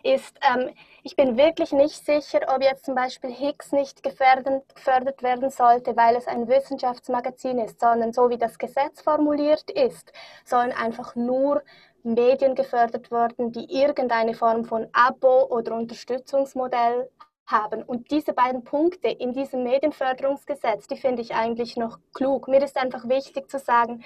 [0.08, 0.70] ist, ähm,
[1.04, 6.16] ich bin wirklich nicht sicher, ob jetzt zum Beispiel Higgs nicht gefördert, werden sollte, weil
[6.16, 10.12] es ein Wissenschaftsmagazin ist, sondern so wie das Gesetz formuliert ist,
[10.46, 11.64] sollen einfach nur
[12.04, 17.10] Medien gefördert werden, die irgendeine Form von Abo oder Unterstützungsmodell
[17.48, 17.82] haben.
[17.82, 22.48] Und diese beiden Punkte in diesem Medienförderungsgesetz, die finde ich eigentlich noch klug.
[22.48, 24.04] Mir ist einfach wichtig zu sagen,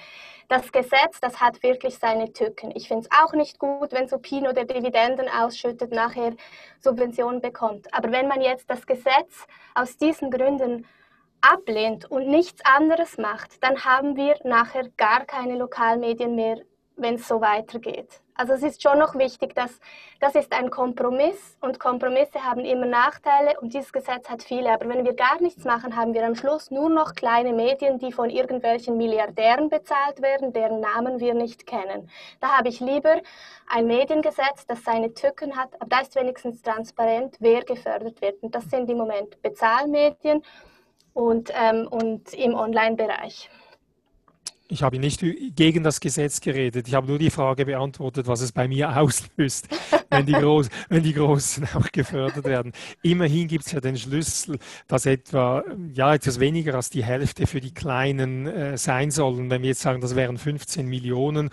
[0.48, 2.72] das Gesetz, das hat wirklich seine Tücken.
[2.76, 6.36] Ich finde es auch nicht gut, wenn Supino der Dividenden ausschüttet, nachher
[6.80, 7.94] Subventionen bekommt.
[7.94, 10.86] Aber wenn man jetzt das Gesetz aus diesen Gründen
[11.42, 16.62] ablehnt und nichts anderes macht, dann haben wir nachher gar keine Lokalmedien mehr,
[16.96, 18.22] wenn es so weitergeht.
[18.36, 19.80] Also es ist schon noch wichtig, dass
[20.20, 24.72] das ist ein Kompromiss und Kompromisse haben immer Nachteile und dieses Gesetz hat viele.
[24.72, 28.12] Aber wenn wir gar nichts machen, haben wir am Schluss nur noch kleine Medien, die
[28.12, 32.10] von irgendwelchen Milliardären bezahlt werden, deren Namen wir nicht kennen.
[32.40, 33.22] Da habe ich lieber
[33.68, 38.42] ein Mediengesetz, das seine Tücken hat, aber da ist wenigstens transparent, wer gefördert wird.
[38.42, 40.42] Und das sind im Moment Bezahlmedien
[41.14, 43.50] und, ähm, und im Online-Bereich.
[44.72, 45.22] Ich habe nicht
[45.58, 46.88] gegen das Gesetz geredet.
[46.88, 49.68] Ich habe nur die Frage beantwortet, was es bei mir auslöst,
[50.10, 52.72] wenn die, Groß wenn die Großen auch gefördert werden.
[53.02, 57.60] Immerhin gibt es ja den Schlüssel, dass etwa ja, etwas weniger als die Hälfte für
[57.60, 59.50] die Kleinen äh, sein sollen.
[59.50, 61.50] Wenn wir jetzt sagen, das wären 15 Millionen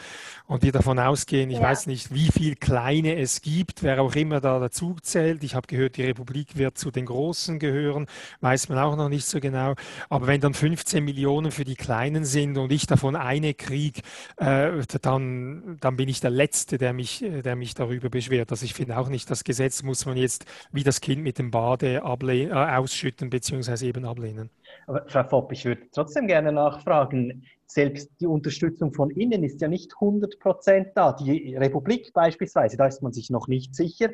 [0.47, 1.65] und wir davon ausgehen, ich ja.
[1.65, 5.43] weiß nicht, wie viel Kleine es gibt, wer auch immer da dazu zählt.
[5.43, 8.07] Ich habe gehört, die Republik wird zu den Großen gehören,
[8.43, 9.75] weiß man auch noch nicht so genau.
[10.09, 14.03] Aber wenn dann 15 Millionen für die Kleinen sind und ich davon davon eine Krieg,
[14.37, 18.51] äh, dann, dann bin ich der Letzte, der mich, der mich darüber beschwert.
[18.51, 21.51] Also ich finde auch nicht, das Gesetz muss man jetzt wie das Kind mit dem
[21.51, 23.87] Bade äh, ausschütten bzw.
[23.87, 24.51] eben ablehnen.
[24.87, 29.69] Aber Frau Fopp, ich würde trotzdem gerne nachfragen, selbst die Unterstützung von innen ist ja
[29.69, 31.13] nicht 100 Prozent da.
[31.13, 34.09] Die Republik beispielsweise, da ist man sich noch nicht sicher,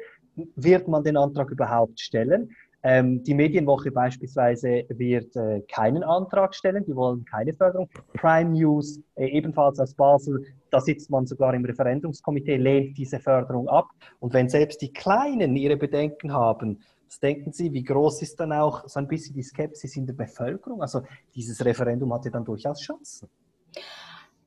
[0.57, 2.51] wird man den Antrag überhaupt stellen?
[2.87, 7.88] Ähm, die Medienwoche beispielsweise wird äh, keinen Antrag stellen, die wollen keine Förderung.
[8.12, 13.68] Prime News, äh, ebenfalls aus Basel, da sitzt man sogar im Referendumskomitee, lehnt diese Förderung
[13.68, 13.88] ab.
[14.20, 18.53] Und wenn selbst die Kleinen ihre Bedenken haben, was denken Sie, wie groß ist dann
[18.53, 20.83] auch so ein bisschen die Skepsis in der Bevölkerung?
[20.83, 21.03] Also
[21.35, 23.31] dieses Referendum hatte dann durchaus Chancen.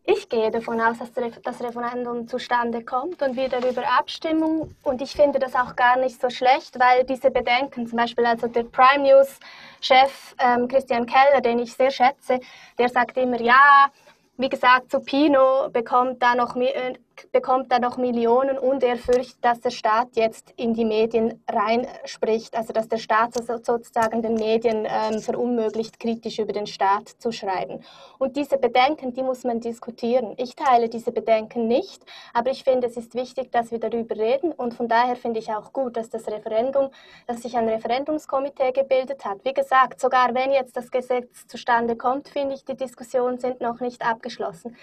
[0.09, 4.73] Ich gehe davon aus, dass das Referendum zustande kommt und wir darüber abstimmen.
[4.81, 8.47] Und ich finde das auch gar nicht so schlecht, weil diese Bedenken, zum Beispiel also
[8.47, 9.37] der Prime News
[9.81, 12.39] Chef ähm, Christian Keller, den ich sehr schätze,
[12.79, 13.91] der sagt immer, ja,
[14.37, 16.93] wie gesagt, zu Pino bekommt da noch äh,
[17.31, 22.55] bekommt er noch Millionen und er fürchtet, dass der Staat jetzt in die Medien reinspricht,
[22.55, 27.83] also dass der Staat sozusagen den Medien ähm, verunmöglicht, kritisch über den Staat zu schreiben.
[28.19, 30.33] Und diese Bedenken, die muss man diskutieren.
[30.37, 32.03] Ich teile diese Bedenken nicht,
[32.33, 35.51] aber ich finde, es ist wichtig, dass wir darüber reden und von daher finde ich
[35.51, 36.89] auch gut, dass das Referendum,
[37.25, 39.43] dass sich ein Referendumskomitee gebildet hat.
[39.43, 43.79] Wie gesagt, sogar wenn jetzt das Gesetz zustande kommt, finde ich, die Diskussionen sind noch
[43.79, 44.75] nicht abgeschlossen.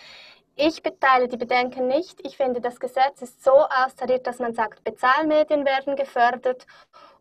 [0.56, 2.24] Ich teile die Bedenken nicht.
[2.24, 6.64] Ich finde, das Gesetz ist so austariert, dass man sagt, Bezahlmedien werden gefördert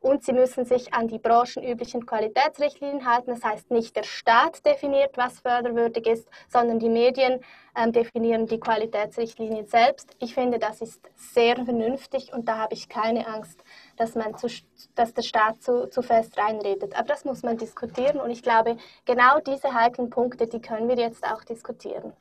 [0.01, 3.31] und sie müssen sich an die branchenüblichen Qualitätsrichtlinien halten.
[3.31, 7.39] Das heißt, nicht der Staat definiert, was förderwürdig ist, sondern die Medien
[7.75, 10.15] ähm, definieren die Qualitätsrichtlinien selbst.
[10.19, 13.63] Ich finde, das ist sehr vernünftig und da habe ich keine Angst,
[13.97, 14.47] dass, man zu,
[14.93, 16.95] dass der Staat zu, zu fest reinredet.
[16.95, 20.97] Aber das muss man diskutieren und ich glaube, genau diese heiklen Punkte, die können wir
[20.97, 22.13] jetzt auch diskutieren.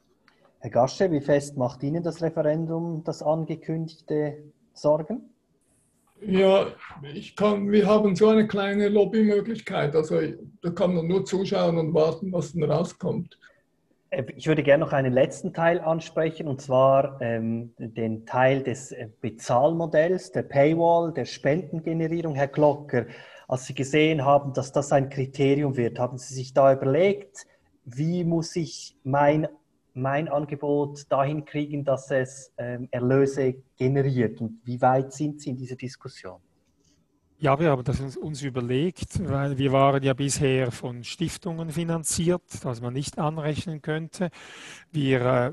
[0.62, 5.34] Herr Gasche, wie fest macht Ihnen das Referendum das angekündigte Sorgen?
[6.24, 6.68] Ja,
[7.12, 9.96] ich kann, wir haben so eine kleine Lobbymöglichkeit.
[9.96, 10.20] Also
[10.62, 13.40] da kann man nur zuschauen und warten, was dann rauskommt.
[14.10, 18.92] Äh, ich würde gerne noch einen letzten Teil ansprechen, und zwar ähm, den Teil des
[18.92, 22.36] äh, Bezahlmodells, der Paywall, der Spendengenerierung.
[22.36, 23.06] Herr Glocker,
[23.48, 27.48] als Sie gesehen haben, dass das ein Kriterium wird, haben Sie sich da überlegt,
[27.84, 29.48] wie muss ich mein
[29.94, 34.40] mein Angebot dahin kriegen, dass es ähm, Erlöse generiert?
[34.40, 36.40] Und wie weit sind Sie in dieser Diskussion?
[37.42, 42.80] Ja, wir haben das uns überlegt, weil wir waren ja bisher von Stiftungen finanziert, das
[42.80, 44.30] man nicht anrechnen könnte.
[44.92, 45.52] Wir,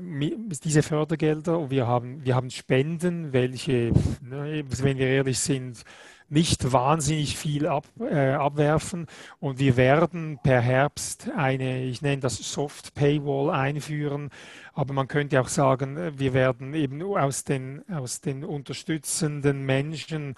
[0.62, 5.82] diese Fördergelder, wir haben, wir haben Spenden, welche, ne, wenn wir ehrlich sind,
[6.30, 9.06] nicht wahnsinnig viel ab, äh, abwerfen.
[9.40, 14.30] Und wir werden per Herbst eine, ich nenne das Soft Paywall einführen,
[14.72, 20.34] aber man könnte auch sagen, wir werden eben aus den, aus den unterstützenden Menschen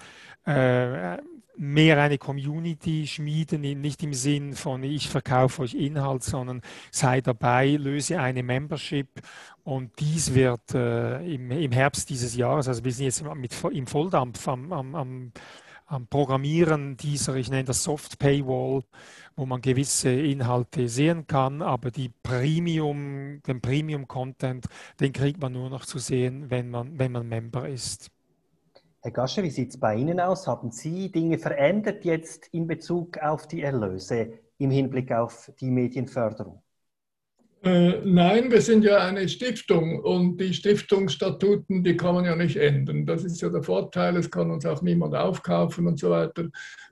[0.46, 1.18] äh,
[1.57, 7.76] mehr eine Community schmieden, nicht im Sinn von ich verkaufe euch Inhalt, sondern sei dabei,
[7.76, 9.09] löse eine Membership.
[9.62, 13.87] Und dies wird äh, im, im Herbst dieses Jahres, also wir sind jetzt mit, im
[13.87, 15.33] Volldampf am, am, am
[15.92, 18.83] am Programmieren dieser, ich nenne das Soft Paywall,
[19.37, 24.66] wo man gewisse Inhalte sehen kann, aber die Premium, den Premium Content,
[25.00, 28.11] den kriegt man nur noch zu sehen, wenn man, wenn man Member ist.
[29.02, 30.46] Herr Gasche, wie sieht es bei Ihnen aus?
[30.46, 36.62] Haben Sie Dinge verändert jetzt in Bezug auf die Erlöse im Hinblick auf die Medienförderung?
[37.64, 42.57] Äh, nein, wir sind ja eine Stiftung und die Stiftungsstatuten, die kann man ja nicht
[42.57, 43.07] ändern.
[43.07, 46.48] Das ist ja der Vorteil, es kann uns auch niemand aufkaufen und so weiter.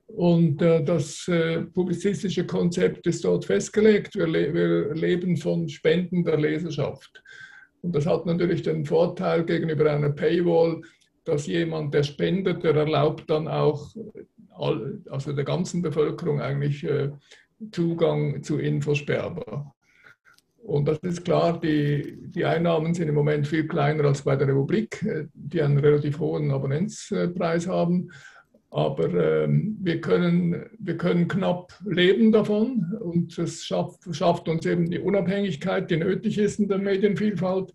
[0.06, 4.14] Und äh, das äh, publizistische Konzept ist dort festgelegt.
[4.14, 7.20] Wir, le wir leben von Spenden der Leserschaft.
[7.83, 10.83] Und das hat natürlich den Vorteil gegenüber einer Paywall,
[11.24, 13.88] dass jemand, der spendet, der erlaubt dann auch
[15.09, 16.87] also der ganzen Bevölkerung eigentlich
[17.72, 19.72] Zugang zu Infosperber.
[20.70, 24.46] Und das ist klar, die, die Einnahmen sind im Moment viel kleiner als bei der
[24.46, 25.04] Republik,
[25.35, 28.12] die einen relativ hohen Abonnenzpreis haben.
[28.70, 34.88] Aber ähm, wir, können, wir können knapp leben davon und es schafft, schafft uns eben
[34.88, 37.72] die Unabhängigkeit, die nötig ist in der Medienvielfalt.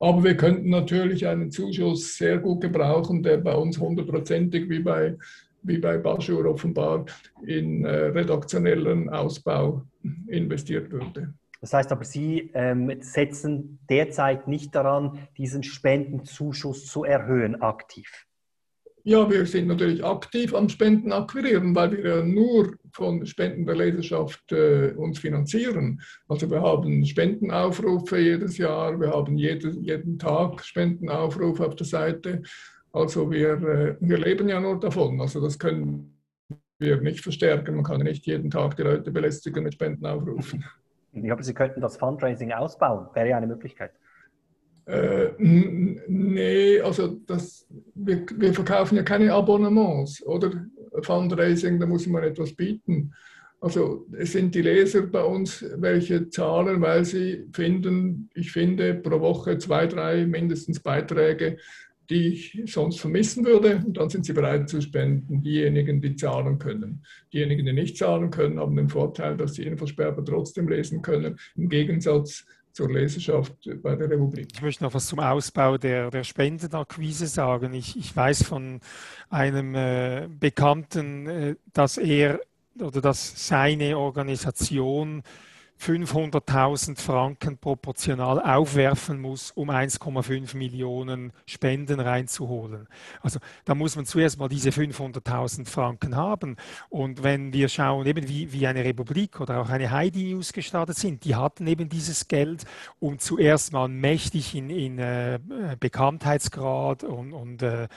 [0.00, 5.16] Aber wir könnten natürlich einen Zuschuss sehr gut gebrauchen, der bei uns hundertprozentig wie bei,
[5.62, 7.06] wie bei Baschur offenbar
[7.46, 9.82] in äh, redaktionellen Ausbau
[10.26, 11.34] investiert würde.
[11.62, 18.26] Das heißt aber, Sie ähm, setzen derzeit nicht daran, diesen Spendenzuschuss zu erhöhen, aktiv.
[19.04, 23.76] Ja, wir sind natürlich aktiv am Spenden akquirieren, weil wir ja nur von Spenden der
[23.76, 26.00] Leserschaft äh, uns finanzieren.
[26.28, 32.42] Also wir haben Spendenaufrufe jedes Jahr, wir haben jede, jeden Tag Spendenaufrufe auf der Seite.
[32.92, 35.20] Also wir, äh, wir leben ja nur davon.
[35.20, 36.18] Also das können
[36.78, 37.76] wir nicht verstärken.
[37.76, 40.64] Man kann nicht jeden Tag die Leute belästigen mit Spendenaufrufen.
[41.12, 43.92] Ja, aber Sie könnten das Fundraising ausbauen, wäre ja eine Möglichkeit.
[44.86, 50.50] Äh, nee, also das, wir, wir verkaufen ja keine Abonnements oder
[51.02, 53.12] Fundraising, da muss man etwas bieten.
[53.60, 59.20] Also es sind die Leser bei uns, welche zahlen, weil sie finden, ich finde pro
[59.20, 61.58] Woche zwei, drei mindestens Beiträge,
[62.10, 63.82] die ich sonst vermissen würde.
[63.86, 67.04] Und dann sind sie bereit zu spenden, diejenigen, die zahlen können.
[67.32, 71.68] Diejenigen, die nicht zahlen können, haben den Vorteil, dass sie Infosperber trotzdem lesen können, im
[71.68, 74.48] Gegensatz zur Leserschaft bei der Republik.
[74.52, 77.74] Ich möchte noch was zum Ausbau der, der Spendenakquise sagen.
[77.74, 78.80] Ich, ich weiß von
[79.28, 82.40] einem äh, Bekannten, äh, dass er
[82.80, 85.22] oder dass seine Organisation
[85.82, 92.86] 500.000 Franken proportional aufwerfen muss, um 1,5 Millionen Spenden reinzuholen.
[93.20, 96.56] Also da muss man zuerst mal diese 500.000 Franken haben.
[96.88, 100.98] Und wenn wir schauen, eben wie, wie eine Republik oder auch eine Heidi News gestartet
[100.98, 102.64] sind, die hatten eben dieses Geld,
[103.00, 105.40] um zuerst mal mächtig in, in äh,
[105.80, 107.88] Bekanntheitsgrad und, und äh,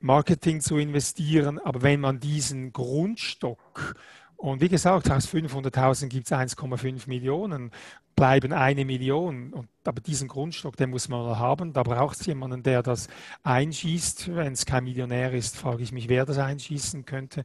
[0.00, 1.58] Marketing zu investieren.
[1.58, 3.96] Aber wenn man diesen Grundstock
[4.44, 7.70] und wie gesagt, aus 500.000 gibt es 1,5 Millionen
[8.14, 9.52] bleiben eine Million.
[9.52, 11.72] Und, aber diesen Grundstock, den muss man haben.
[11.72, 13.08] Da braucht es jemanden, der das
[13.42, 14.34] einschießt.
[14.34, 17.44] Wenn es kein Millionär ist, frage ich mich, wer das einschießen könnte.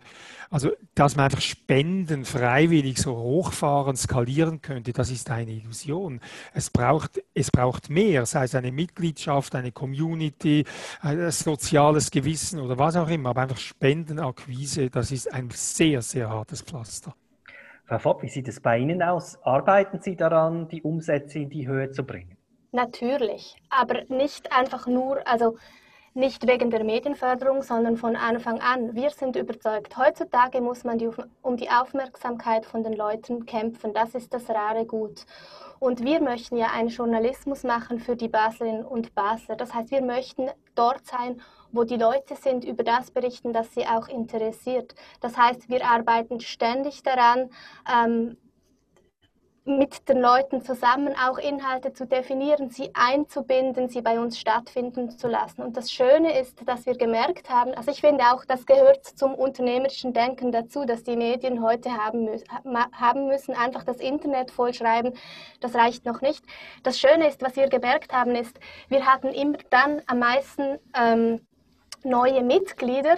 [0.49, 6.21] Also, dass man einfach Spenden freiwillig so hochfahren, skalieren könnte, das ist eine Illusion.
[6.53, 10.65] Es braucht, es braucht mehr, sei es eine Mitgliedschaft, eine Community,
[11.01, 13.29] ein soziales Gewissen oder was auch immer.
[13.29, 17.13] Aber einfach Spendenakquise, das ist ein sehr, sehr hartes Pflaster.
[17.89, 19.39] Frau Fopp, wie sieht es bei Ihnen aus?
[19.41, 22.38] Arbeiten Sie daran, die Umsätze in die Höhe zu bringen?
[22.71, 25.58] Natürlich, aber nicht einfach nur, also
[26.13, 28.93] nicht wegen der Medienförderung, sondern von Anfang an.
[28.93, 31.10] Wir sind überzeugt, heutzutage muss man die,
[31.41, 33.91] um die Aufmerksamkeit von den Leuten kämpfen.
[33.91, 35.25] Das ist das rare Gut.
[35.80, 39.56] Und wir möchten ja einen Journalismus machen für die Baslerinnen und Basler.
[39.56, 43.86] Das heißt, wir möchten dort sein, wo die Leute sind, über das berichten, das sie
[43.86, 44.95] auch interessiert.
[45.21, 47.49] Das heißt, wir arbeiten ständig daran,
[47.91, 48.38] ähm,
[49.69, 55.27] mit den Leuten zusammen auch Inhalte zu definieren, sie einzubinden, sie bei uns stattfinden zu
[55.27, 55.62] lassen.
[55.62, 59.36] Und das Schöne ist, dass wir gemerkt haben, also ich finde auch, das gehört zum
[59.36, 62.39] unternehmerischen Denken dazu, dass die Medien heute haben, mü
[62.93, 65.13] haben müssen, einfach das Internet vollschreiben,
[65.60, 66.43] das reicht noch nicht.
[66.84, 71.41] Das Schöne ist, was wir gemerkt haben, ist, wir hatten immer dann am meisten ähm,
[72.03, 73.17] neue Mitglieder,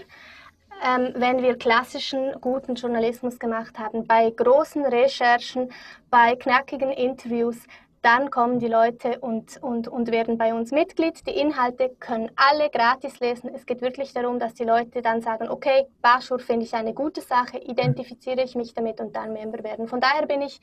[0.84, 4.06] ähm, wenn wir klassischen guten Journalismus gemacht haben.
[4.08, 5.72] Bei großen Recherchen,
[6.10, 7.58] bei knackigen Interviews,
[8.02, 11.26] dann kommen die Leute und, und, und werden bei uns Mitglied.
[11.28, 13.52] Die Inhalte können alle gratis lesen.
[13.54, 17.22] Es geht wirklich darum, dass die Leute dann sagen, okay, Baschur finde ich eine gute
[17.22, 19.88] Sache, identifiziere ich mich damit und dann Member werden.
[19.88, 20.60] Von daher bin ich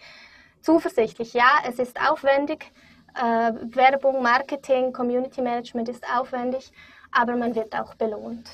[0.62, 1.32] zuversichtlich.
[1.32, 2.72] Ja, es ist aufwendig.
[3.14, 6.72] Äh, Werbung, Marketing, Community Management ist aufwendig,
[7.12, 8.48] aber man wird auch belohnt.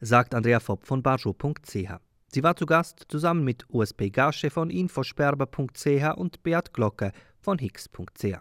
[0.00, 1.92] Sagt Andrea Fopp von barjo.ch.
[2.30, 8.38] Sie war zu Gast zusammen mit USP Gasche von infosperber.ch und Beat Glocke von hicks.ch.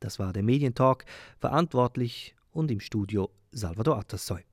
[0.00, 1.04] Das war der Medientalk,
[1.38, 4.47] verantwortlich und im Studio Salvador Atassoy.